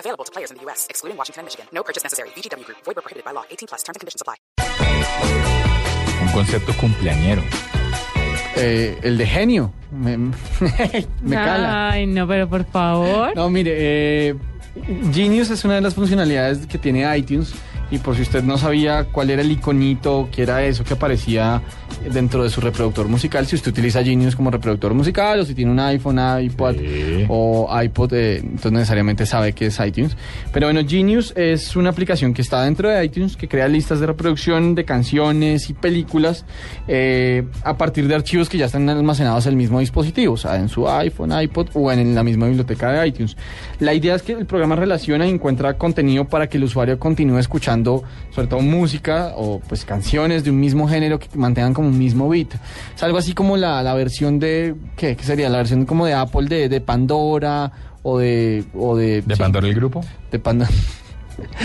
[0.00, 1.66] Available to players in the U.S., excluding Washington and Michigan.
[1.72, 2.30] No purchase necessary.
[2.30, 2.78] VGW Group.
[2.84, 3.44] Void where prohibited by law.
[3.50, 3.82] 18 plus.
[3.82, 4.36] Terms and conditions apply.
[6.22, 7.42] Un concepto cumpleañero.
[8.56, 9.72] Eh, el de genio.
[9.90, 10.16] Me,
[11.22, 11.90] me cala.
[11.90, 13.34] Ay, no, pero por favor.
[13.36, 14.34] No, mire, eh,
[15.12, 17.52] Genius es una de las funcionalidades que tiene iTunes.
[17.90, 21.60] Y por si usted no sabía cuál era el iconito, que era eso que aparecía
[22.12, 25.70] dentro de su reproductor musical, si usted utiliza Genius como reproductor musical o si tiene
[25.72, 27.26] un iPhone, iPod Sí.
[27.28, 30.16] o iPod, eh, entonces necesariamente sabe que es iTunes.
[30.52, 34.06] Pero bueno, Genius es una aplicación que está dentro de iTunes que crea listas de
[34.06, 36.44] reproducción de canciones y películas
[36.88, 40.56] eh, a partir de archivos que ya están almacenados en el mismo dispositivo, o sea,
[40.56, 43.36] en su iPhone, iPod o en la misma biblioteca de iTunes.
[43.78, 47.38] La idea es que el programa relaciona y encuentra contenido para que el usuario continúe
[47.38, 47.79] escuchando,
[48.30, 52.28] sobre todo música o pues canciones de un mismo género que mantengan como un mismo
[52.28, 52.48] beat.
[52.94, 55.16] Es algo así como la, la versión de, ¿qué?
[55.16, 55.48] ¿Qué sería?
[55.48, 58.64] La versión como de Apple de, de Pandora o de...
[58.74, 60.02] O de, ¿De sí, Pandora el grupo?
[60.30, 60.70] De Pandora.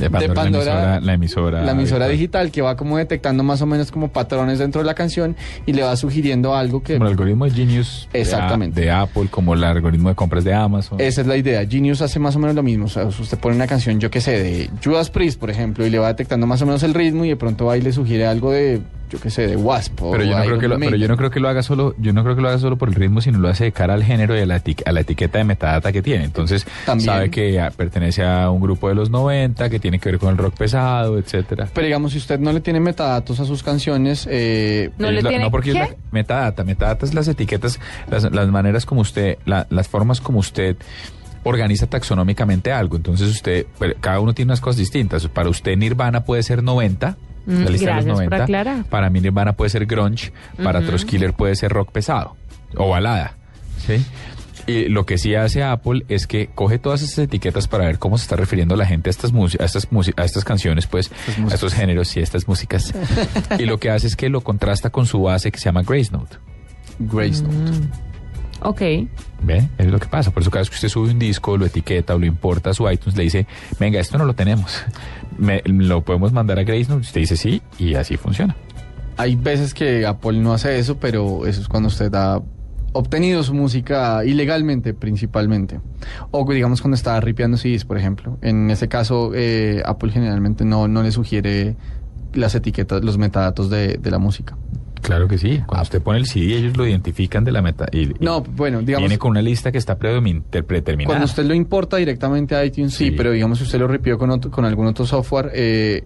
[0.00, 1.14] De Pandora, Pandora, la emisora.
[1.14, 2.50] La emisora, la emisora digital.
[2.50, 5.36] que va como detectando más o menos como patrones dentro de la canción
[5.66, 6.94] y le va sugiriendo algo que...
[6.94, 8.08] Como el algoritmo de Genius.
[8.12, 8.80] de Exactamente.
[8.80, 11.00] De, Apple, como el algoritmo de compras de Amazon.
[11.00, 11.66] Esa es la idea.
[11.66, 12.86] Genius hace más o menos lo mismo.
[12.86, 15.90] O sea, usted pone una canción, yo qué sé, de Judas Priest, por ejemplo, y
[15.90, 18.26] le va detectando más o menos el ritmo y de pronto va y le sugiere
[18.26, 20.02] algo de, yo qué sé, de Wasp.
[20.02, 21.94] o pero yo, no creo que lo, pero yo no creo que lo haga solo,
[21.98, 23.94] yo no creo que lo haga solo por el ritmo, sino lo hace de cara
[23.94, 26.24] al género y a la, eti- a la etiqueta de metadata que tiene.
[26.24, 27.06] Entonces, También.
[27.06, 30.38] sabe que pertenece a un grupo de los 90, que tiene que ver con el
[30.38, 31.68] rock pesado, etcétera.
[31.72, 35.22] Pero digamos, si usted no le tiene metadatos a sus canciones, eh, No Es le
[35.22, 35.80] la- tiene- no, porque es ¿qué?
[35.80, 36.64] la metadata.
[36.64, 37.78] Metadata es las etiquetas,
[38.10, 40.76] las, las maneras como usted, la- las formas como usted
[41.44, 42.96] organiza taxonómicamente algo.
[42.96, 45.26] Entonces usted, pero cada uno tiene unas cosas distintas.
[45.28, 48.42] Para usted Nirvana puede ser 90, Mm, la lista de los por 90.
[48.42, 48.84] aclarar.
[48.84, 50.88] Para mí Nirvana puede ser grunge, para Ujú.
[50.88, 52.36] Troskiller puede ser rock pesado
[52.76, 53.34] o balada.
[53.86, 54.04] ¿sí?
[54.66, 58.18] Y lo que sí hace Apple es que coge todas esas etiquetas para ver cómo
[58.18, 59.86] se está refiriendo la gente a estas, a estas,
[60.16, 61.12] a estas canciones, pues,
[61.48, 62.92] a estos géneros y a estas músicas.
[63.60, 66.10] y lo que hace es que lo contrasta con su base que se llama Grace
[66.10, 66.36] Note.
[66.98, 67.88] Grace Note.
[68.62, 68.80] Ok.
[69.42, 69.68] ¿Ve?
[69.78, 70.30] Es lo que pasa.
[70.30, 72.74] Por eso cada vez que usted sube un disco, lo etiqueta o lo importa a
[72.74, 73.46] su iTunes, le dice,
[73.78, 74.82] venga, esto no lo tenemos.
[75.38, 77.02] Me- lo podemos mandar a Grace Note.
[77.02, 78.56] Usted dice sí y así funciona.
[79.18, 82.40] Hay veces que Apple no hace eso, pero eso es cuando usted ha
[82.92, 85.80] obtenido su música ilegalmente, principalmente.
[86.30, 88.38] O digamos cuando está ripeando CDs, por ejemplo.
[88.42, 91.76] En ese caso, eh, Apple generalmente no, no le sugiere
[92.32, 94.56] las etiquetas, los metadatos de, de la música.
[95.06, 95.62] Claro que sí.
[95.66, 97.86] Cuando usted pone el CD, ellos lo identifican de la meta.
[97.92, 99.02] Y, No, bueno, digamos...
[99.08, 101.06] viene con una lista que está predeterminada.
[101.06, 103.10] Cuando usted lo importa directamente a iTunes, sí, Sí.
[103.12, 106.04] pero digamos si usted lo ripió con, otro- con algún otro software, eh,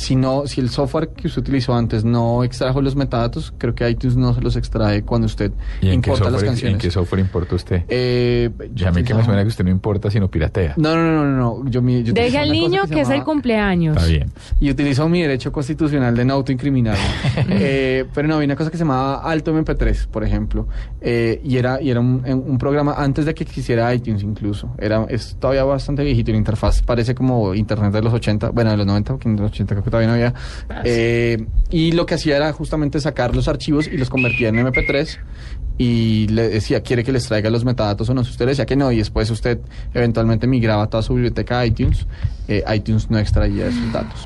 [0.00, 3.88] si no, si el software que usted utilizó antes no extrajo los metadatos, creo que
[3.88, 5.52] iTunes no se los extrae cuando usted
[5.82, 6.82] ¿Y en qué, importa las software, en canciones.
[6.82, 7.82] qué software importa usted?
[7.86, 10.72] Eh, y yo a mí que me suena que usted no importa, sino piratea.
[10.78, 11.70] No, no, no, no, no.
[11.70, 13.98] Yo, yo Deje utilizaba al niño se que es el cumpleaños.
[13.98, 14.32] Está bien.
[14.58, 17.04] y utilizo mi derecho constitucional de no autoincriminarme.
[17.50, 20.66] eh, pero no, había una cosa que se llamaba Alto MP3, por ejemplo.
[21.02, 24.70] eh, y era, y era un, un programa antes de que existiera iTunes incluso.
[24.78, 26.30] Era, es todavía bastante viejito.
[26.32, 29.50] La interfaz parece como Internet de los 80, bueno, de los 90, porque en los
[29.50, 30.34] 80 creo que todavía no había.
[30.84, 35.18] Eh, y lo que hacía era justamente sacar los archivos y los convertía en MP3
[35.78, 38.22] y le decía, ¿quiere que les traiga los metadatos o no?
[38.22, 39.60] Si usted decía que no y después usted
[39.94, 42.06] eventualmente migraba toda su biblioteca a iTunes,
[42.48, 44.18] eh, iTunes no extraía esos datos.